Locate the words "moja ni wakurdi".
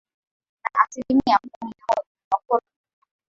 1.87-2.67